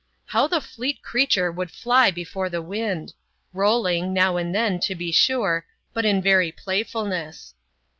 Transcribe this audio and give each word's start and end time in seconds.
How 0.25 0.47
the 0.47 0.61
fleet 0.61 1.03
creature 1.03 1.51
would 1.51 1.69
fly 1.69 2.09
before 2.09 2.49
the 2.49 2.59
wind! 2.63 3.13
rolling, 3.53 4.13
now 4.13 4.35
and 4.35 4.49
then, 4.55 4.79
to 4.79 4.95
be 4.95 5.11
sure, 5.11 5.67
but 5.93 6.05
in 6.05 6.23
very 6.23 6.51
playfulness. 6.51 7.53